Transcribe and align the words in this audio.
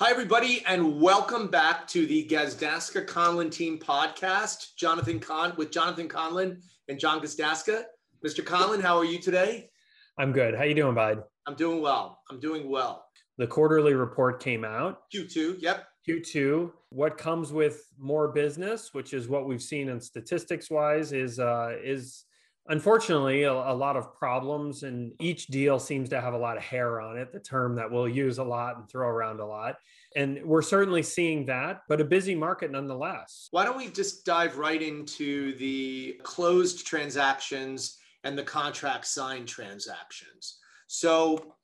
Hi, 0.00 0.10
everybody, 0.10 0.60
and 0.66 1.00
welcome 1.00 1.46
back 1.46 1.86
to 1.86 2.04
the 2.04 2.26
Gazdaska 2.26 3.06
Conlin 3.06 3.48
Team 3.48 3.78
podcast. 3.78 4.74
Jonathan 4.76 5.20
Con 5.20 5.52
with 5.56 5.70
Jonathan 5.70 6.08
Conlin 6.08 6.60
and 6.88 6.98
John 6.98 7.20
Gazdaska. 7.20 7.84
Mr. 8.26 8.44
Conlin, 8.44 8.80
how 8.80 8.96
are 8.96 9.04
you 9.04 9.20
today? 9.20 9.70
I'm 10.18 10.32
good. 10.32 10.56
How 10.56 10.64
you 10.64 10.74
doing, 10.74 10.96
bud? 10.96 11.22
I'm 11.46 11.54
doing 11.54 11.80
well. 11.80 12.22
I'm 12.28 12.40
doing 12.40 12.68
well. 12.68 13.04
The 13.38 13.46
quarterly 13.46 13.94
report 13.94 14.42
came 14.42 14.64
out. 14.64 15.02
Q2, 15.14 15.62
yep. 15.62 15.86
Q2. 16.08 16.72
What 16.88 17.16
comes 17.16 17.52
with 17.52 17.86
more 17.96 18.32
business, 18.32 18.92
which 18.94 19.14
is 19.14 19.28
what 19.28 19.46
we've 19.46 19.62
seen 19.62 19.88
in 19.88 20.00
statistics 20.00 20.70
wise, 20.70 21.12
is 21.12 21.38
uh, 21.38 21.76
is 21.80 22.24
unfortunately 22.68 23.42
a, 23.42 23.52
a, 23.52 23.74
lot 23.74 23.96
of 23.96 24.14
problems 24.14 24.84
and 24.84 25.12
each 25.20 25.48
deal 25.48 25.78
seems 25.78 26.08
to 26.08 26.20
have 26.20 26.34
a 26.34 26.38
lot 26.38 26.56
of 26.56 26.62
hair 26.62 27.00
on 27.00 27.18
it 27.18 27.32
the 27.32 27.40
term 27.40 27.74
that 27.76 27.90
we'll 27.90 28.08
use 28.08 28.38
a 28.38 28.44
lot 28.44 28.76
and 28.76 28.88
throw 28.88 29.08
around 29.08 29.40
a 29.40 29.46
lot. 29.46 29.76
And 30.16 30.42
we're 30.44 30.62
certainly 30.62 31.02
seeing 31.02 31.46
that 31.46 31.82
but 31.88 32.00
a 32.00 32.04
busy 32.04 32.34
market 32.34 32.70
nonetheless. 32.70 33.48
Why 33.50 33.64
don't 33.64 33.76
we 33.76 33.88
just 33.88 34.24
dive 34.24 34.56
right 34.56 34.80
into 34.80 35.56
the 35.58 36.18
closed 36.22 36.86
transactions 36.86 37.98
and 38.24 38.38
the 38.38 38.42
contract 38.42 39.06
signed 39.06 39.48
transactions? 39.48 40.58
So 40.86 41.54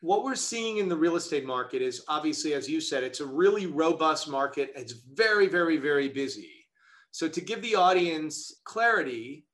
what 0.00 0.24
we're 0.24 0.36
seeing 0.36 0.78
in 0.78 0.88
the 0.88 0.96
real 0.96 1.16
estate 1.16 1.44
market 1.44 1.82
is 1.82 2.04
obviously 2.08 2.54
as 2.54 2.68
you 2.68 2.80
said 2.80 3.04
it's 3.04 3.20
a 3.20 3.26
really 3.26 3.66
robust 3.66 4.28
market. 4.28 4.72
It's 4.74 4.94
very 5.14 5.46
very 5.46 5.76
very 5.76 6.08
busy. 6.08 6.50
So 7.12 7.28
to 7.28 7.40
give 7.40 7.62
the 7.62 7.76
audience 7.76 8.60
clarity 8.64 9.44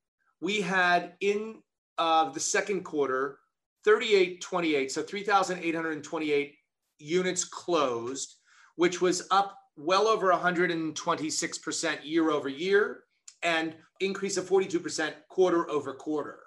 we 0.45 0.61
had 0.61 1.15
in 1.23 1.63
uh, 1.97 2.29
the 2.29 2.39
second 2.39 2.85
quarter 2.85 3.39
3828, 3.85 4.93
so 4.93 5.03
3,828 5.03 6.55
units 6.99 7.45
closed, 7.45 8.37
which 8.77 9.01
was 9.01 9.27
up 9.31 9.59
well 9.77 10.07
over 10.07 10.31
126% 10.31 11.99
year 12.03 12.31
over 12.31 12.49
year 12.51 13.05
and 13.43 13.75
increase 14.01 14.37
of 14.37 14.47
42% 14.47 15.15
quarter 15.31 15.69
over 15.71 15.95
quarter. 15.95 16.41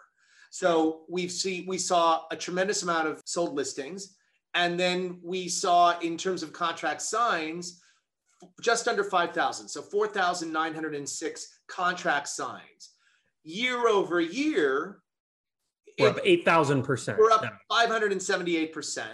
So 0.51 1.01
we've 1.09 1.31
seen 1.31 1.65
we 1.67 1.79
saw 1.79 2.21
a 2.29 2.35
tremendous 2.35 2.83
amount 2.83 3.07
of 3.07 3.21
sold 3.25 3.55
listings, 3.55 4.15
and 4.53 4.79
then 4.79 5.19
we 5.23 5.49
saw 5.49 5.97
in 6.01 6.17
terms 6.17 6.43
of 6.43 6.53
contract 6.53 7.01
signs 7.01 7.81
just 8.61 8.87
under 8.87 9.03
5,000, 9.03 9.67
so 9.67 9.81
4,906 9.81 11.59
contract 11.67 12.27
signs 12.27 12.93
year 13.47 13.87
over 13.87 14.19
year, 14.19 14.99
we're 15.99 16.09
up 16.09 16.23
8,000%. 16.23 17.17
We're 17.17 17.31
up 17.31 17.45
578%. 17.71 19.05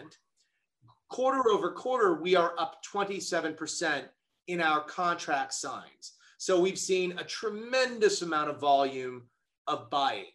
Quarter 1.09 1.49
over 1.49 1.71
quarter, 1.71 2.21
we 2.21 2.35
are 2.35 2.53
up 2.57 2.77
27% 2.91 4.03
in 4.47 4.59
our 4.59 4.83
contract 4.83 5.53
signs. 5.53 6.13
So 6.37 6.59
we've 6.59 6.79
seen 6.79 7.17
a 7.19 7.23
tremendous 7.23 8.21
amount 8.21 8.49
of 8.49 8.59
volume 8.59 9.23
of 9.67 9.89
buying. 9.89 10.25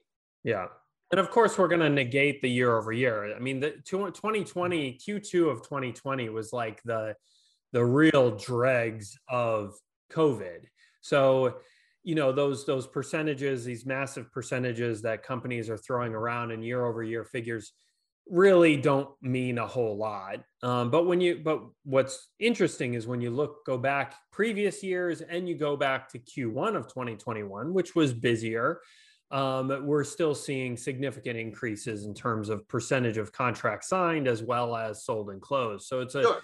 Yeah. 0.45 0.69
And 1.11 1.21
of 1.21 1.31
course, 1.31 1.59
we're 1.59 1.69
going 1.69 1.81
to 1.81 1.91
negate 1.91 2.41
the 2.41 2.49
year 2.49 2.77
over 2.77 2.93
year. 2.93 3.35
I 3.35 3.41
mean, 3.41 3.61
the 3.61 3.73
2020, 3.85 4.99
Q2 5.07 5.51
of 5.51 5.63
2020 5.63 6.29
was 6.29 6.53
like 6.53 6.83
the, 6.85 7.15
the 7.73 7.85
real 7.85 8.37
dregs 8.37 9.19
of 9.29 9.75
COVID. 10.13 10.65
So 11.01 11.57
you 12.09 12.15
know 12.15 12.33
those 12.33 12.65
those 12.65 12.87
percentages 12.87 13.67
these 13.67 13.85
massive 13.85 14.33
percentages 14.33 15.03
that 15.03 15.23
companies 15.23 15.69
are 15.69 15.77
throwing 15.77 16.15
around 16.15 16.51
in 16.51 16.63
year 16.63 16.87
over 16.87 17.03
year 17.03 17.23
figures 17.23 17.75
really 18.31 18.79
don't 18.79 19.11
mean 19.21 19.59
a 19.59 19.67
whole 19.67 19.95
lot 19.95 20.41
um, 20.63 20.91
but 20.91 21.05
when 21.05 21.21
you 21.21 21.39
but 21.45 21.61
what's 21.85 22.31
interesting 22.39 22.95
is 22.95 23.07
when 23.07 23.21
you 23.21 23.29
look 23.29 23.67
go 23.67 23.77
back 23.77 24.15
previous 24.33 24.83
years 24.83 25.21
and 25.21 25.47
you 25.47 25.55
go 25.55 25.77
back 25.77 26.09
to 26.09 26.19
q1 26.19 26.77
of 26.77 26.89
2021 26.89 27.75
which 27.75 27.95
was 27.95 28.15
busier 28.15 28.81
um, 29.31 29.85
we're 29.85 30.05
still 30.05 30.35
seeing 30.35 30.79
significant 30.79 31.39
increases 31.39 32.07
in 32.07 32.15
terms 32.15 32.49
of 32.49 32.67
percentage 32.69 33.19
of 33.19 33.33
contracts 33.33 33.91
signed 33.91 34.27
as 34.27 34.43
well 34.43 34.75
as 34.75 35.05
sold 35.05 35.29
and 35.29 35.43
closed 35.43 35.87
so 35.87 36.01
it's 36.01 36.15
a 36.15 36.23
sure. 36.23 36.41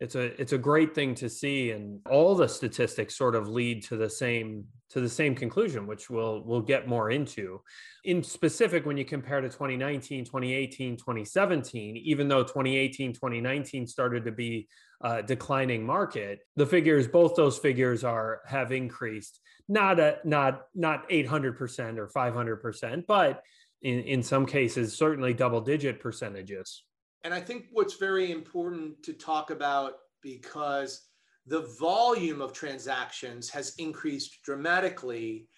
It's 0.00 0.14
a 0.14 0.40
it's 0.40 0.54
a 0.54 0.58
great 0.58 0.94
thing 0.94 1.14
to 1.16 1.28
see 1.28 1.72
and 1.72 2.00
all 2.08 2.34
the 2.34 2.48
statistics 2.48 3.16
sort 3.16 3.34
of 3.34 3.48
lead 3.48 3.84
to 3.84 3.96
the 3.96 4.08
same 4.08 4.64
to 4.88 5.00
the 5.00 5.08
same 5.08 5.34
conclusion, 5.34 5.86
which 5.86 6.08
we'll 6.08 6.42
we'll 6.44 6.62
get 6.62 6.88
more 6.88 7.10
into. 7.10 7.60
In 8.04 8.22
specific, 8.22 8.86
when 8.86 8.96
you 8.96 9.04
compare 9.04 9.42
to 9.42 9.48
2019, 9.48 10.24
2018, 10.24 10.96
2017, 10.96 11.96
even 11.98 12.28
though 12.28 12.42
2018, 12.42 13.12
2019 13.12 13.86
started 13.86 14.24
to 14.24 14.32
be 14.32 14.68
a 15.02 15.22
declining 15.22 15.84
market, 15.84 16.40
the 16.56 16.66
figures, 16.66 17.06
both 17.06 17.36
those 17.36 17.58
figures 17.58 18.02
are 18.02 18.40
have 18.46 18.72
increased, 18.72 19.38
not 19.68 20.00
a 20.00 20.16
not 20.24 20.62
not 20.74 21.08
800% 21.10 21.98
or 21.98 22.08
500%, 22.08 23.06
but 23.06 23.42
in, 23.82 24.00
in 24.00 24.22
some 24.22 24.46
cases, 24.46 24.96
certainly 24.96 25.34
double 25.34 25.60
digit 25.60 26.00
percentages. 26.00 26.84
And 27.24 27.34
I 27.34 27.40
think 27.40 27.66
what's 27.72 27.94
very 27.94 28.32
important 28.32 29.02
to 29.02 29.12
talk 29.12 29.50
about 29.50 29.94
because 30.22 31.02
the 31.46 31.62
volume 31.78 32.40
of 32.40 32.52
transactions 32.52 33.50
has 33.50 33.74
increased 33.78 34.42
dramatically, 34.44 35.48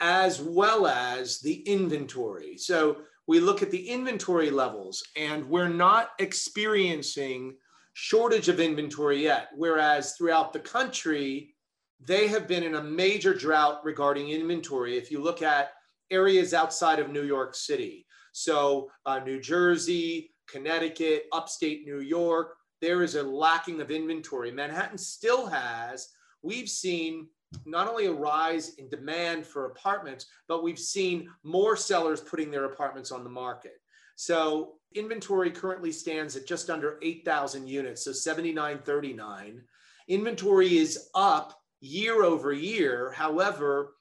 as 0.00 0.40
well 0.40 0.86
as 0.86 1.40
the 1.40 1.60
inventory. 1.62 2.56
So 2.56 2.98
we 3.26 3.40
look 3.40 3.62
at 3.62 3.70
the 3.70 3.88
inventory 3.88 4.50
levels, 4.50 5.02
and 5.16 5.48
we're 5.48 5.68
not 5.68 6.10
experiencing 6.18 7.56
shortage 7.94 8.48
of 8.48 8.60
inventory 8.60 9.22
yet. 9.22 9.48
Whereas 9.56 10.14
throughout 10.14 10.52
the 10.52 10.60
country, 10.60 11.54
they 12.00 12.28
have 12.28 12.46
been 12.46 12.62
in 12.62 12.76
a 12.76 12.82
major 12.82 13.34
drought 13.34 13.84
regarding 13.84 14.30
inventory. 14.30 14.96
If 14.96 15.10
you 15.10 15.20
look 15.20 15.42
at 15.42 15.72
areas 16.10 16.54
outside 16.54 17.00
of 17.00 17.10
New 17.10 17.24
York 17.24 17.54
City, 17.54 18.06
so 18.32 18.88
uh, 19.04 19.18
New 19.18 19.40
Jersey, 19.40 20.32
Connecticut, 20.48 21.26
upstate 21.32 21.84
New 21.84 22.00
York, 22.00 22.56
there 22.80 23.02
is 23.02 23.14
a 23.14 23.22
lacking 23.22 23.80
of 23.80 23.90
inventory. 23.90 24.50
Manhattan 24.50 24.98
still 24.98 25.46
has, 25.46 26.08
we've 26.42 26.68
seen 26.68 27.28
not 27.64 27.88
only 27.88 28.06
a 28.06 28.12
rise 28.12 28.74
in 28.74 28.88
demand 28.88 29.46
for 29.46 29.66
apartments, 29.66 30.26
but 30.48 30.62
we've 30.62 30.78
seen 30.78 31.28
more 31.42 31.76
sellers 31.76 32.20
putting 32.20 32.50
their 32.50 32.66
apartments 32.66 33.10
on 33.10 33.24
the 33.24 33.30
market. 33.30 33.80
So 34.16 34.74
inventory 34.94 35.50
currently 35.50 35.92
stands 35.92 36.36
at 36.36 36.46
just 36.46 36.70
under 36.70 36.98
8,000 37.02 37.66
units, 37.66 38.04
so 38.04 38.12
7939. 38.12 39.62
Inventory 40.08 40.78
is 40.78 41.08
up 41.14 41.58
year 41.80 42.24
over 42.24 42.52
year, 42.52 43.12
however, 43.12 43.94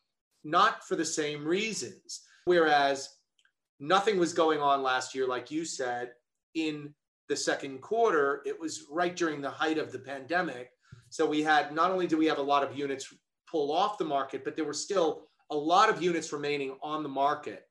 not 0.43 0.83
for 0.87 0.95
the 0.95 1.05
same 1.05 1.45
reasons. 1.45 2.21
Whereas 2.45 3.09
nothing 3.79 4.17
was 4.17 4.33
going 4.33 4.59
on 4.59 4.81
last 4.81 5.13
year, 5.13 5.27
like 5.27 5.51
you 5.51 5.65
said, 5.65 6.11
in 6.57 6.93
the 7.29 7.35
second 7.35 7.81
quarter, 7.81 8.41
it 8.45 8.59
was 8.59 8.85
right 8.91 9.15
during 9.15 9.41
the 9.41 9.49
height 9.49 9.77
of 9.77 9.91
the 9.91 9.99
pandemic. 9.99 10.71
So 11.09 11.25
we 11.25 11.43
had 11.43 11.73
not 11.73 11.91
only 11.91 12.07
do 12.07 12.17
we 12.17 12.25
have 12.25 12.37
a 12.37 12.41
lot 12.41 12.63
of 12.63 12.77
units 12.77 13.13
pull 13.49 13.71
off 13.71 13.97
the 13.97 14.05
market, 14.05 14.43
but 14.43 14.55
there 14.55 14.65
were 14.65 14.73
still 14.73 15.27
a 15.49 15.55
lot 15.55 15.89
of 15.89 16.01
units 16.01 16.33
remaining 16.33 16.75
on 16.81 17.03
the 17.03 17.09
market 17.09 17.63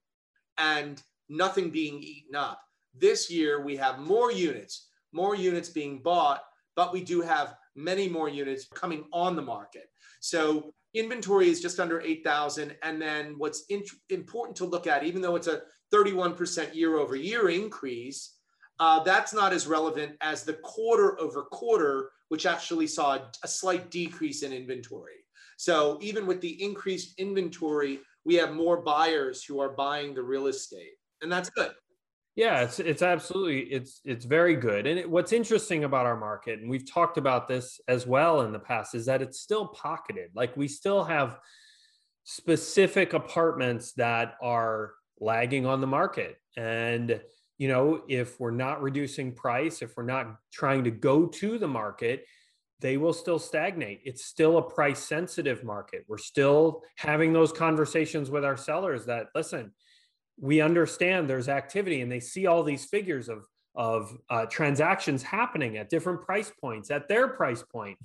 and 0.56 1.02
nothing 1.28 1.70
being 1.70 2.02
eaten 2.02 2.34
up. 2.34 2.60
This 2.94 3.30
year, 3.30 3.62
we 3.62 3.76
have 3.76 3.98
more 3.98 4.32
units, 4.32 4.88
more 5.12 5.34
units 5.34 5.68
being 5.68 6.02
bought, 6.02 6.42
but 6.76 6.92
we 6.92 7.02
do 7.02 7.20
have 7.20 7.56
many 7.74 8.08
more 8.08 8.28
units 8.28 8.66
coming 8.74 9.04
on 9.12 9.36
the 9.36 9.42
market. 9.42 9.90
So 10.20 10.72
inventory 10.94 11.50
is 11.50 11.60
just 11.60 11.78
under 11.78 12.00
8,000. 12.00 12.74
And 12.82 13.00
then 13.00 13.34
what's 13.36 13.64
important 14.08 14.56
to 14.56 14.64
look 14.64 14.86
at, 14.86 15.04
even 15.04 15.20
though 15.20 15.36
it's 15.36 15.46
a 15.46 15.62
31% 15.92 16.74
year 16.74 16.96
over 16.96 17.16
year 17.16 17.50
increase, 17.50 18.35
uh, 18.78 19.02
that's 19.02 19.32
not 19.32 19.52
as 19.52 19.66
relevant 19.66 20.16
as 20.20 20.42
the 20.42 20.54
quarter 20.54 21.18
over 21.20 21.42
quarter, 21.42 22.10
which 22.28 22.46
actually 22.46 22.86
saw 22.86 23.18
a, 23.42 23.48
slight 23.48 23.90
decrease 23.90 24.42
in 24.42 24.52
inventory. 24.52 25.14
So 25.56 25.98
even 26.02 26.26
with 26.26 26.40
the 26.40 26.62
increased 26.62 27.18
inventory, 27.18 28.00
we 28.24 28.34
have 28.34 28.52
more 28.52 28.82
buyers 28.82 29.42
who 29.42 29.60
are 29.60 29.70
buying 29.70 30.14
the 30.14 30.22
real 30.22 30.48
estate, 30.48 30.96
and 31.22 31.32
that's 31.32 31.48
good. 31.50 31.72
Yeah, 32.34 32.60
it's 32.60 32.78
it's 32.80 33.00
absolutely 33.00 33.60
it's 33.60 34.02
it's 34.04 34.26
very 34.26 34.56
good. 34.56 34.86
And 34.86 34.98
it, 34.98 35.10
what's 35.10 35.32
interesting 35.32 35.84
about 35.84 36.04
our 36.04 36.18
market, 36.18 36.60
and 36.60 36.68
we've 36.68 36.90
talked 36.90 37.16
about 37.16 37.48
this 37.48 37.80
as 37.88 38.06
well 38.06 38.42
in 38.42 38.52
the 38.52 38.58
past, 38.58 38.94
is 38.94 39.06
that 39.06 39.22
it's 39.22 39.40
still 39.40 39.68
pocketed. 39.68 40.32
Like 40.34 40.54
we 40.54 40.68
still 40.68 41.04
have 41.04 41.38
specific 42.24 43.14
apartments 43.14 43.92
that 43.94 44.34
are 44.42 44.92
lagging 45.18 45.64
on 45.64 45.80
the 45.80 45.86
market, 45.86 46.36
and 46.58 47.18
you 47.58 47.68
know, 47.68 48.02
if 48.08 48.38
we're 48.38 48.50
not 48.50 48.82
reducing 48.82 49.32
price, 49.32 49.82
if 49.82 49.96
we're 49.96 50.04
not 50.04 50.36
trying 50.52 50.84
to 50.84 50.90
go 50.90 51.26
to 51.26 51.58
the 51.58 51.68
market, 51.68 52.26
they 52.80 52.96
will 52.96 53.14
still 53.14 53.38
stagnate. 53.38 54.00
It's 54.04 54.24
still 54.24 54.58
a 54.58 54.62
price 54.62 54.98
sensitive 54.98 55.64
market. 55.64 56.04
We're 56.08 56.18
still 56.18 56.82
having 56.96 57.32
those 57.32 57.52
conversations 57.52 58.30
with 58.30 58.44
our 58.44 58.56
sellers 58.56 59.06
that 59.06 59.28
listen, 59.34 59.72
we 60.38 60.60
understand 60.60 61.28
there's 61.28 61.48
activity 61.48 62.02
and 62.02 62.12
they 62.12 62.20
see 62.20 62.46
all 62.46 62.62
these 62.62 62.84
figures 62.84 63.28
of 63.28 63.46
of 63.74 64.16
uh, 64.30 64.46
transactions 64.46 65.22
happening 65.22 65.76
at 65.76 65.90
different 65.90 66.22
price 66.22 66.50
points 66.60 66.90
at 66.90 67.08
their 67.08 67.28
price 67.28 67.62
point 67.62 67.98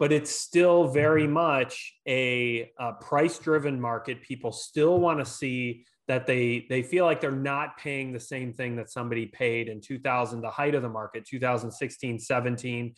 but 0.00 0.12
it's 0.12 0.32
still 0.32 0.88
very 0.88 1.28
much 1.28 1.94
a, 2.08 2.72
a 2.78 2.92
price 2.94 3.38
driven 3.38 3.80
market 3.80 4.20
people 4.20 4.50
still 4.50 4.98
want 4.98 5.18
to 5.18 5.24
see 5.24 5.84
that 6.08 6.26
they 6.26 6.66
they 6.68 6.82
feel 6.82 7.04
like 7.04 7.20
they're 7.20 7.32
not 7.32 7.76
paying 7.78 8.12
the 8.12 8.20
same 8.20 8.52
thing 8.52 8.76
that 8.76 8.90
somebody 8.90 9.26
paid 9.26 9.68
in 9.68 9.80
2000 9.80 10.40
the 10.40 10.50
height 10.50 10.74
of 10.74 10.82
the 10.82 10.88
market 10.88 11.26
2016 11.26 12.18
17 12.18 12.94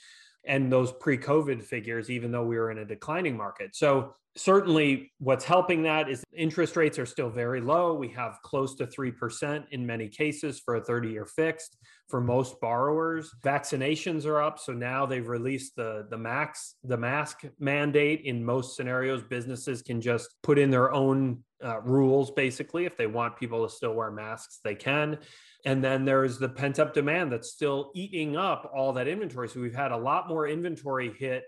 and 0.46 0.72
those 0.72 0.92
pre-covid 0.92 1.62
figures 1.62 2.10
even 2.10 2.30
though 2.30 2.44
we 2.44 2.56
were 2.56 2.70
in 2.70 2.78
a 2.78 2.84
declining 2.84 3.36
market. 3.36 3.74
So 3.74 4.14
certainly 4.36 5.10
what's 5.18 5.44
helping 5.44 5.82
that 5.82 6.08
is 6.08 6.22
interest 6.32 6.76
rates 6.76 6.98
are 6.98 7.06
still 7.06 7.28
very 7.28 7.60
low. 7.60 7.94
We 7.94 8.08
have 8.10 8.38
close 8.44 8.74
to 8.76 8.86
3% 8.86 9.64
in 9.72 9.84
many 9.84 10.08
cases 10.08 10.60
for 10.64 10.76
a 10.76 10.80
30 10.80 11.10
year 11.10 11.26
fixed 11.26 11.76
for 12.08 12.20
most 12.20 12.60
borrowers. 12.60 13.30
Vaccinations 13.44 14.24
are 14.24 14.40
up 14.40 14.58
so 14.58 14.72
now 14.72 15.04
they've 15.06 15.28
released 15.28 15.76
the 15.76 16.06
the 16.10 16.16
max 16.16 16.76
the 16.84 16.96
mask 16.96 17.42
mandate. 17.58 18.22
In 18.24 18.44
most 18.44 18.76
scenarios 18.76 19.22
businesses 19.22 19.82
can 19.82 20.00
just 20.00 20.34
put 20.42 20.58
in 20.58 20.70
their 20.70 20.92
own 20.92 21.42
uh, 21.64 21.80
rules 21.80 22.30
basically 22.30 22.84
if 22.84 22.96
they 22.96 23.06
want 23.06 23.36
people 23.36 23.66
to 23.66 23.74
still 23.74 23.94
wear 23.94 24.10
masks 24.10 24.60
they 24.62 24.74
can 24.74 25.18
and 25.64 25.82
then 25.82 26.04
there's 26.04 26.38
the 26.38 26.48
pent 26.48 26.78
up 26.78 26.94
demand 26.94 27.32
that's 27.32 27.50
still 27.50 27.90
eating 27.94 28.36
up 28.36 28.70
all 28.74 28.92
that 28.92 29.08
inventory 29.08 29.48
so 29.48 29.60
we've 29.60 29.74
had 29.74 29.90
a 29.90 29.96
lot 29.96 30.28
more 30.28 30.46
inventory 30.46 31.12
hit 31.18 31.44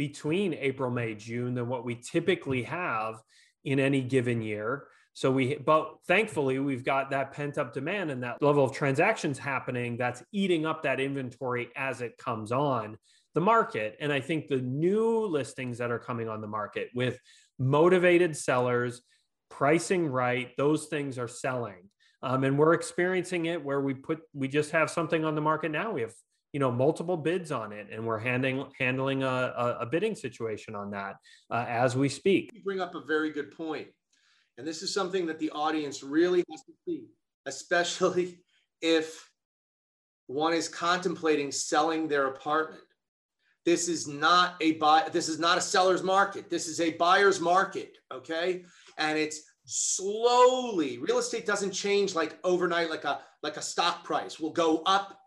between 0.00 0.54
April, 0.54 0.90
May, 0.90 1.14
June 1.14 1.52
than 1.52 1.68
what 1.68 1.84
we 1.84 1.94
typically 1.94 2.62
have 2.62 3.16
in 3.64 3.78
any 3.78 4.00
given 4.00 4.40
year. 4.40 4.86
So 5.12 5.30
we, 5.30 5.56
but 5.56 5.96
thankfully, 6.06 6.58
we've 6.58 6.86
got 6.86 7.10
that 7.10 7.32
pent 7.32 7.58
up 7.58 7.74
demand 7.74 8.10
and 8.10 8.22
that 8.22 8.40
level 8.40 8.64
of 8.64 8.72
transactions 8.72 9.38
happening 9.38 9.98
that's 9.98 10.22
eating 10.32 10.64
up 10.64 10.84
that 10.84 11.00
inventory 11.00 11.68
as 11.76 12.00
it 12.00 12.16
comes 12.16 12.50
on 12.50 12.96
the 13.34 13.42
market. 13.42 13.98
And 14.00 14.10
I 14.10 14.22
think 14.22 14.48
the 14.48 14.62
new 14.62 15.26
listings 15.26 15.76
that 15.76 15.90
are 15.90 15.98
coming 15.98 16.30
on 16.30 16.40
the 16.40 16.46
market 16.46 16.88
with 16.94 17.18
motivated 17.58 18.34
sellers, 18.34 19.02
pricing 19.50 20.08
right, 20.08 20.56
those 20.56 20.86
things 20.86 21.18
are 21.18 21.28
selling. 21.28 21.90
Um, 22.22 22.44
and 22.44 22.58
we're 22.58 22.74
experiencing 22.74 23.46
it 23.46 23.62
where 23.62 23.80
we 23.80 23.94
put, 23.94 24.20
we 24.32 24.48
just 24.48 24.70
have 24.70 24.90
something 24.90 25.24
on 25.24 25.34
the 25.34 25.40
market 25.40 25.70
now. 25.70 25.92
We 25.92 26.02
have 26.02 26.12
you 26.52 26.60
know 26.60 26.70
multiple 26.70 27.16
bids 27.16 27.52
on 27.52 27.72
it 27.72 27.88
and 27.92 28.04
we're 28.04 28.18
handling 28.18 28.66
handling 28.78 29.22
a, 29.22 29.76
a 29.80 29.86
bidding 29.86 30.14
situation 30.14 30.74
on 30.74 30.90
that 30.90 31.16
uh, 31.50 31.64
as 31.68 31.96
we 31.96 32.08
speak. 32.08 32.50
You 32.52 32.62
bring 32.62 32.80
up 32.80 32.94
a 32.94 33.00
very 33.00 33.30
good 33.30 33.56
point. 33.56 33.88
And 34.58 34.66
this 34.66 34.82
is 34.82 34.92
something 34.92 35.26
that 35.26 35.38
the 35.38 35.50
audience 35.50 36.02
really 36.02 36.44
has 36.50 36.62
to 36.64 36.72
see 36.86 37.04
especially 37.46 38.40
if 38.82 39.30
one 40.26 40.52
is 40.52 40.68
contemplating 40.68 41.50
selling 41.50 42.06
their 42.06 42.28
apartment. 42.28 42.82
This 43.66 43.88
is 43.88 44.08
not 44.08 44.54
a 44.60 44.72
buy 44.72 45.08
this 45.12 45.28
is 45.28 45.38
not 45.38 45.58
a 45.58 45.60
seller's 45.60 46.02
market. 46.02 46.50
This 46.50 46.66
is 46.66 46.80
a 46.80 46.92
buyer's 46.94 47.40
market 47.40 47.96
okay 48.12 48.64
and 48.98 49.18
it's 49.18 49.42
slowly 49.64 50.98
real 50.98 51.18
estate 51.18 51.46
doesn't 51.46 51.70
change 51.70 52.14
like 52.14 52.36
overnight 52.44 52.90
like 52.90 53.04
a 53.04 53.20
like 53.42 53.56
a 53.56 53.62
stock 53.62 54.04
price 54.04 54.40
will 54.40 54.52
go 54.52 54.82
up 54.86 55.20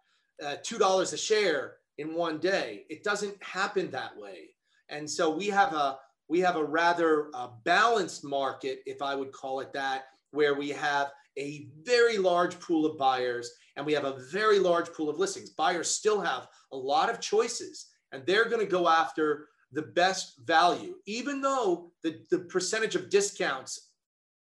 uh, 0.43 0.55
$2 0.63 1.13
a 1.13 1.17
share 1.17 1.75
in 1.97 2.15
one 2.15 2.39
day. 2.39 2.85
It 2.89 3.03
doesn't 3.03 3.41
happen 3.41 3.91
that 3.91 4.17
way. 4.17 4.49
And 4.89 5.09
so 5.09 5.29
we 5.35 5.47
have 5.47 5.73
a 5.73 5.97
we 6.29 6.39
have 6.39 6.55
a 6.55 6.63
rather 6.63 7.29
uh, 7.33 7.49
balanced 7.65 8.23
market, 8.23 8.79
if 8.85 9.01
I 9.01 9.13
would 9.13 9.31
call 9.31 9.59
it 9.59 9.73
that, 9.73 10.05
where 10.31 10.53
we 10.53 10.69
have 10.69 11.11
a 11.37 11.67
very 11.83 12.17
large 12.17 12.59
pool 12.59 12.85
of 12.85 12.97
buyers 12.97 13.51
and 13.75 13.85
we 13.85 13.93
have 13.93 14.05
a 14.05 14.19
very 14.31 14.57
large 14.57 14.91
pool 14.93 15.09
of 15.09 15.19
listings. 15.19 15.49
Buyers 15.49 15.89
still 15.89 16.21
have 16.21 16.47
a 16.71 16.77
lot 16.77 17.09
of 17.09 17.19
choices 17.19 17.87
and 18.11 18.25
they're 18.25 18.47
going 18.47 18.65
to 18.65 18.71
go 18.71 18.87
after 18.87 19.49
the 19.73 19.81
best 19.81 20.39
value, 20.45 20.95
even 21.05 21.41
though 21.41 21.91
the, 22.03 22.19
the 22.29 22.39
percentage 22.39 22.95
of 22.95 23.09
discounts 23.09 23.89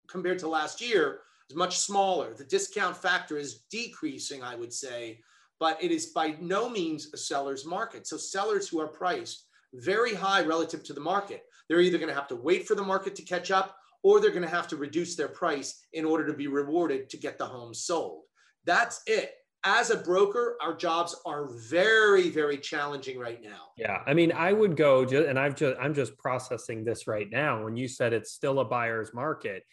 compared 0.08 0.40
to 0.40 0.48
last 0.48 0.82
year 0.82 1.22
is 1.50 1.56
much 1.56 1.80
smaller. 1.80 2.34
The 2.34 2.44
discount 2.44 2.98
factor 2.98 3.38
is 3.38 3.64
decreasing, 3.72 4.44
I 4.44 4.56
would 4.56 4.74
say, 4.74 5.20
but 5.60 5.82
it 5.82 5.92
is 5.92 6.08
by 6.08 6.36
no 6.40 6.70
means 6.70 7.14
a 7.14 7.18
seller's 7.18 7.66
market. 7.66 8.08
So 8.08 8.18
sellers 8.18 8.68
who 8.68 8.80
are 8.80 8.88
priced 8.88 9.46
very 9.74 10.14
high 10.14 10.44
relative 10.44 10.84
to 10.84 10.94
the 10.94 11.00
market, 11.00 11.44
they're 11.68 11.82
either 11.82 11.98
going 11.98 12.10
to 12.10 12.16
have 12.16 12.28
to 12.30 12.36
wait 12.36 12.68
for 12.68 12.76
the 12.76 12.84
market 12.84 13.16
to 13.16 13.24
catch 13.24 13.52
up 13.52 13.78
or 14.04 14.20
they're 14.20 14.32
going 14.32 14.42
to 14.42 14.50
have 14.50 14.68
to 14.68 14.76
reduce 14.76 15.16
their 15.16 15.28
price 15.28 15.86
in 15.94 16.06
order 16.06 16.26
to 16.26 16.34
be 16.34 16.48
rewarded 16.48 17.10
to 17.10 17.18
get 17.18 17.38
the 17.38 17.46
home 17.46 17.74
sold. 17.74 18.24
That's 18.66 19.02
it. 19.06 19.34
As 19.64 19.92
a 19.92 19.98
broker, 19.98 20.58
our 20.62 20.74
jobs 20.74 21.16
are 21.26 21.48
very, 21.70 22.30
very 22.30 22.58
challenging 22.58 23.20
right 23.20 23.42
now. 23.44 23.70
Yeah, 23.78 24.02
I 24.08 24.14
mean, 24.14 24.32
I 24.32 24.54
would 24.54 24.76
go, 24.76 25.04
and 25.04 25.38
I've 25.38 25.56
just, 25.56 25.80
I'm 25.80 25.94
just 25.94 26.18
processing 26.18 26.84
this 26.84 27.06
right 27.06 27.30
now. 27.30 27.64
When 27.64 27.78
you 27.78 27.88
said 27.88 28.12
it's 28.12 28.32
still 28.32 28.60
a 28.60 28.66
buyer's 28.66 29.14
market, 29.14 29.64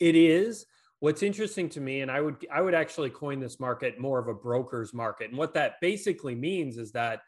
it 0.00 0.14
is, 0.14 0.64
what's 1.04 1.22
interesting 1.22 1.68
to 1.68 1.82
me 1.82 2.00
and 2.00 2.10
i 2.10 2.18
would 2.18 2.46
i 2.50 2.62
would 2.62 2.72
actually 2.72 3.10
coin 3.10 3.38
this 3.38 3.60
market 3.60 4.00
more 4.00 4.18
of 4.18 4.26
a 4.26 4.32
broker's 4.32 4.94
market 4.94 5.28
and 5.28 5.36
what 5.36 5.52
that 5.52 5.74
basically 5.82 6.34
means 6.34 6.78
is 6.78 6.92
that 6.92 7.20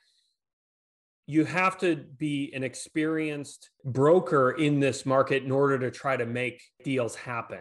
you 1.27 1.45
have 1.45 1.77
to 1.77 1.97
be 1.97 2.51
an 2.55 2.63
experienced 2.63 3.69
broker 3.85 4.53
in 4.53 4.81
this 4.81 5.05
market 5.05 5.43
in 5.43 5.53
order 5.53 5.79
to 5.79 5.91
try 5.91 6.17
to 6.17 6.25
make 6.25 6.63
deals 6.85 7.15
happen 7.15 7.61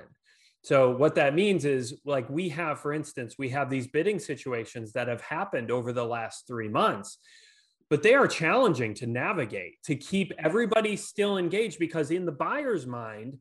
so 0.66 0.92
what 0.96 1.16
that 1.16 1.36
means 1.36 1.64
is 1.64 1.96
like 2.06 2.30
we 2.30 2.50
have 2.50 2.80
for 2.80 2.92
instance 2.92 3.36
we 3.38 3.50
have 3.50 3.70
these 3.70 3.88
bidding 3.88 4.20
situations 4.20 4.92
that 4.94 5.08
have 5.08 5.22
happened 5.22 5.72
over 5.72 5.94
the 5.94 6.06
last 6.06 6.48
3 6.48 6.68
months 6.70 7.18
but 7.90 8.02
they 8.04 8.16
are 8.16 8.28
challenging 8.28 8.94
to 8.96 9.08
navigate 9.08 9.82
to 9.84 9.96
keep 9.96 10.32
everybody 10.38 10.96
still 10.96 11.38
engaged 11.38 11.80
because 11.80 12.12
in 12.12 12.26
the 12.26 12.32
buyer's 12.32 12.86
mind 12.86 13.38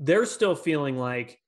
they're 0.00 0.26
still 0.26 0.54
feeling 0.54 0.96
like 0.96 1.38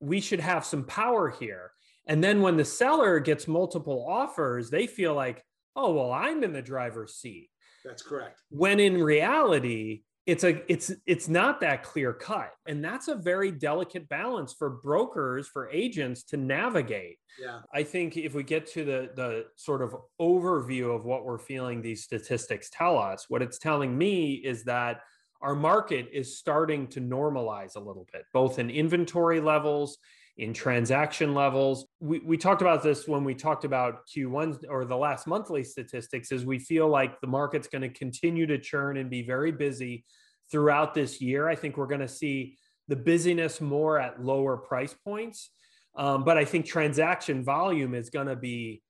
we 0.00 0.20
should 0.20 0.40
have 0.40 0.64
some 0.64 0.84
power 0.84 1.28
here. 1.30 1.72
And 2.06 2.24
then 2.24 2.40
when 2.40 2.56
the 2.56 2.64
seller 2.64 3.20
gets 3.20 3.46
multiple 3.46 4.06
offers, 4.08 4.70
they 4.70 4.86
feel 4.86 5.14
like, 5.14 5.44
oh, 5.76 5.92
well, 5.92 6.12
I'm 6.12 6.42
in 6.42 6.52
the 6.52 6.62
driver's 6.62 7.14
seat. 7.14 7.50
That's 7.84 8.02
correct. 8.02 8.40
When 8.50 8.80
in 8.80 9.02
reality, 9.02 10.02
it's 10.26 10.44
a 10.44 10.62
it's 10.70 10.92
it's 11.06 11.28
not 11.28 11.60
that 11.60 11.82
clear 11.82 12.12
cut. 12.12 12.52
And 12.66 12.84
that's 12.84 13.08
a 13.08 13.14
very 13.14 13.50
delicate 13.50 14.08
balance 14.08 14.52
for 14.52 14.70
brokers 14.70 15.48
for 15.48 15.70
agents 15.70 16.22
to 16.24 16.36
navigate. 16.36 17.18
Yeah. 17.40 17.60
I 17.72 17.82
think 17.82 18.16
if 18.16 18.34
we 18.34 18.42
get 18.42 18.66
to 18.72 18.84
the 18.84 19.10
the 19.16 19.46
sort 19.56 19.82
of 19.82 19.96
overview 20.20 20.94
of 20.94 21.04
what 21.04 21.24
we're 21.24 21.38
feeling 21.38 21.80
these 21.80 22.04
statistics 22.04 22.68
tell 22.70 22.98
us 22.98 23.26
what 23.28 23.42
it's 23.42 23.58
telling 23.58 23.96
me 23.96 24.34
is 24.34 24.64
that 24.64 25.00
our 25.42 25.54
market 25.54 26.08
is 26.12 26.38
starting 26.38 26.86
to 26.88 27.00
normalize 27.00 27.76
a 27.76 27.80
little 27.80 28.06
bit, 28.12 28.24
both 28.32 28.58
in 28.58 28.68
inventory 28.68 29.40
levels, 29.40 29.96
in 30.40 30.54
transaction 30.54 31.34
levels. 31.34 31.86
We, 32.00 32.20
we 32.20 32.38
talked 32.38 32.62
about 32.62 32.82
this 32.82 33.06
when 33.06 33.24
we 33.24 33.34
talked 33.34 33.66
about 33.66 34.08
Q1 34.08 34.64
or 34.70 34.86
the 34.86 34.96
last 34.96 35.26
monthly 35.26 35.62
statistics, 35.62 36.32
is 36.32 36.46
we 36.46 36.58
feel 36.58 36.88
like 36.88 37.20
the 37.20 37.26
market's 37.26 37.68
going 37.68 37.82
to 37.82 37.90
continue 37.90 38.46
to 38.46 38.56
churn 38.56 38.96
and 38.96 39.10
be 39.10 39.22
very 39.22 39.52
busy 39.52 40.06
throughout 40.50 40.94
this 40.94 41.20
year. 41.20 41.46
I 41.46 41.56
think 41.56 41.76
we're 41.76 41.86
going 41.86 42.00
to 42.00 42.08
see 42.08 42.56
the 42.88 42.96
busyness 42.96 43.60
more 43.60 44.00
at 44.00 44.24
lower 44.24 44.56
price 44.56 44.94
points. 45.04 45.50
Um, 45.94 46.24
but 46.24 46.38
I 46.38 46.46
think 46.46 46.64
transaction 46.64 47.44
volume 47.44 47.94
is 47.94 48.08
going 48.08 48.28
to 48.28 48.36
be 48.36 48.80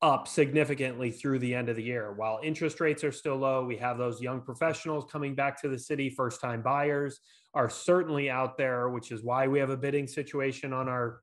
up 0.00 0.28
significantly 0.28 1.10
through 1.10 1.40
the 1.40 1.54
end 1.54 1.68
of 1.68 1.76
the 1.76 1.82
year. 1.82 2.12
While 2.12 2.40
interest 2.42 2.80
rates 2.80 3.02
are 3.02 3.12
still 3.12 3.36
low, 3.36 3.64
we 3.64 3.76
have 3.78 3.98
those 3.98 4.20
young 4.20 4.40
professionals 4.40 5.10
coming 5.10 5.34
back 5.34 5.60
to 5.62 5.68
the 5.68 5.78
city, 5.78 6.08
first 6.08 6.40
time 6.40 6.62
buyers 6.62 7.20
are 7.54 7.68
certainly 7.68 8.30
out 8.30 8.56
there, 8.56 8.88
which 8.90 9.10
is 9.10 9.22
why 9.22 9.48
we 9.48 9.58
have 9.58 9.70
a 9.70 9.76
bidding 9.76 10.06
situation 10.06 10.72
on 10.72 10.88
our 10.88 11.22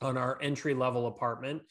on 0.00 0.16
our 0.16 0.36
entry 0.42 0.74
level 0.74 1.06
apartment 1.06 1.62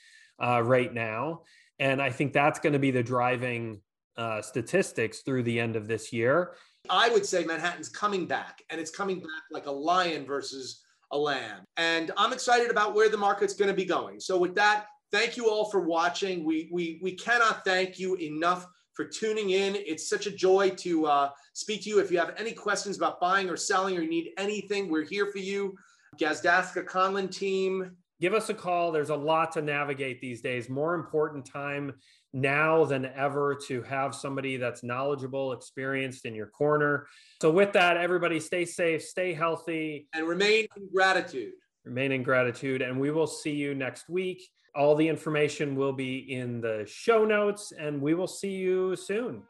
uh, 0.42 0.62
right 0.64 0.94
now. 0.94 1.42
And 1.80 2.02
I 2.02 2.10
think 2.10 2.32
that's 2.32 2.60
going 2.60 2.74
to 2.74 2.80
be 2.80 2.92
the 2.92 3.04
driving 3.04 3.82
uh, 4.16 4.42
statistics 4.42 5.20
through 5.22 5.44
the 5.44 5.60
end 5.60 5.76
of 5.76 5.88
this 5.88 6.14
year. 6.14 6.54
I 6.90 7.10
would 7.10 7.26
say 7.26 7.44
Manhattan's 7.44 7.90
coming 7.90 8.26
back, 8.26 8.64
and 8.70 8.80
it's 8.80 8.92
coming 8.92 9.20
back 9.20 9.44
like 9.52 9.66
a 9.66 9.72
lion 9.72 10.26
versus 10.26 10.82
a 11.12 11.18
lamb. 11.18 11.66
And 11.76 12.12
I'm 12.16 12.32
excited 12.32 12.72
about 12.72 12.96
where 12.96 13.10
the 13.10 13.18
market's 13.18 13.54
going 13.54 13.70
to 13.70 13.76
be 13.76 13.86
going. 13.86 14.20
So, 14.20 14.38
with 14.38 14.56
that, 14.56 14.86
Thank 15.12 15.36
you 15.36 15.50
all 15.50 15.70
for 15.70 15.82
watching. 15.82 16.44
We, 16.46 16.70
we, 16.72 17.00
we 17.02 17.14
cannot 17.14 17.66
thank 17.66 18.00
you 18.00 18.16
enough 18.16 18.66
for 18.94 19.06
tuning 19.06 19.52
in. 19.52 19.76
It's 19.76 20.08
such 20.08 20.26
a 20.26 20.32
joy 20.32 20.70
to 20.78 21.06
uh, 21.06 21.30
speak 21.54 21.84
to 21.84 21.90
you. 21.90 22.00
If 22.00 22.12
you 22.12 22.18
have 22.18 22.34
any 22.38 22.54
questions 22.54 22.98
about 22.98 23.20
buying 23.20 23.50
or 23.50 23.58
selling 23.58 23.98
or 23.98 24.02
you 24.02 24.10
need 24.10 24.32
anything, 24.38 24.90
we're 24.90 25.06
here 25.06 25.28
for 25.32 25.40
you. 25.40 25.76
Gazdaska 26.18 26.86
Conlin 26.86 27.30
team. 27.30 27.92
Give 28.22 28.34
us 28.34 28.50
a 28.50 28.54
call. 28.54 28.92
There's 28.92 29.10
a 29.10 29.16
lot 29.16 29.52
to 29.54 29.62
navigate 29.62 30.22
these 30.22 30.42
days. 30.42 30.70
More 30.70 30.94
important 30.94 31.46
time 31.46 31.94
now 32.34 32.86
than 32.86 33.06
ever 33.06 33.58
to 33.68 33.82
have 33.84 34.14
somebody 34.14 34.58
that's 34.58 34.84
knowledgeable, 34.84 35.54
experienced 35.54 36.26
in 36.26 36.36
your 36.36 36.48
corner. 36.48 37.08
So, 37.42 37.50
with 37.50 37.74
that, 37.74 37.98
everybody 37.98 38.40
stay 38.40 38.64
safe, 38.66 39.04
stay 39.04 39.34
healthy, 39.34 40.08
and 40.14 40.28
remain 40.28 40.68
in 40.78 40.88
gratitude. 40.94 41.54
Remain 41.84 42.12
in 42.12 42.22
gratitude. 42.22 42.84
And 42.84 43.00
we 43.00 43.10
will 43.10 43.26
see 43.26 43.56
you 43.56 43.74
next 43.74 44.08
week. 44.08 44.48
All 44.74 44.96
the 44.96 45.08
information 45.08 45.76
will 45.76 45.94
be 45.94 46.18
in 46.18 46.62
the 46.62 46.86
show 46.88 47.26
notes, 47.26 47.74
and 47.78 48.02
we 48.02 48.14
will 48.14 48.28
see 48.28 48.52
you 48.52 48.96
soon. 48.96 49.44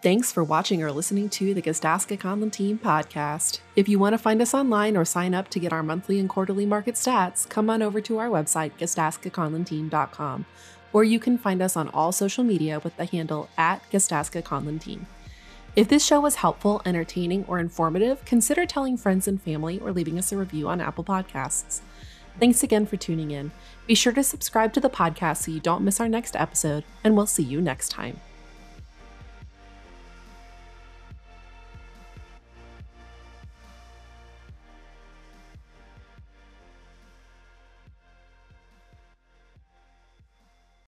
Thanks 0.00 0.30
for 0.30 0.44
watching 0.44 0.80
or 0.80 0.92
listening 0.92 1.28
to 1.30 1.52
the 1.52 1.60
Gazdaska 1.60 2.20
Conlin 2.20 2.52
Team 2.52 2.78
podcast. 2.78 3.58
If 3.74 3.88
you 3.88 3.98
want 3.98 4.14
to 4.14 4.18
find 4.18 4.40
us 4.40 4.54
online 4.54 4.96
or 4.96 5.04
sign 5.04 5.34
up 5.34 5.48
to 5.48 5.58
get 5.58 5.72
our 5.72 5.82
monthly 5.82 6.20
and 6.20 6.28
quarterly 6.28 6.64
market 6.64 6.94
stats, 6.94 7.48
come 7.48 7.68
on 7.68 7.82
over 7.82 8.00
to 8.02 8.18
our 8.18 8.28
website, 8.28 8.70
gazdaskaconlinteam.com, 8.78 10.46
or 10.92 11.02
you 11.02 11.18
can 11.18 11.36
find 11.36 11.60
us 11.60 11.76
on 11.76 11.88
all 11.88 12.12
social 12.12 12.44
media 12.44 12.80
with 12.84 12.96
the 12.96 13.06
handle 13.06 13.48
at 13.58 13.82
Gazdaska 13.90 14.44
Conlin 14.44 14.78
Team. 14.78 15.08
If 15.78 15.86
this 15.86 16.04
show 16.04 16.18
was 16.18 16.34
helpful, 16.34 16.82
entertaining, 16.84 17.44
or 17.46 17.60
informative, 17.60 18.24
consider 18.24 18.66
telling 18.66 18.96
friends 18.96 19.28
and 19.28 19.40
family 19.40 19.78
or 19.78 19.92
leaving 19.92 20.18
us 20.18 20.32
a 20.32 20.36
review 20.36 20.68
on 20.68 20.80
Apple 20.80 21.04
Podcasts. 21.04 21.82
Thanks 22.40 22.64
again 22.64 22.84
for 22.84 22.96
tuning 22.96 23.30
in. 23.30 23.52
Be 23.86 23.94
sure 23.94 24.12
to 24.14 24.24
subscribe 24.24 24.72
to 24.72 24.80
the 24.80 24.90
podcast 24.90 25.44
so 25.44 25.52
you 25.52 25.60
don't 25.60 25.84
miss 25.84 26.00
our 26.00 26.08
next 26.08 26.34
episode, 26.34 26.82
and 27.04 27.14
we'll 27.14 27.26
see 27.26 27.44
you 27.44 27.60
next 27.60 27.90
time. 27.90 28.18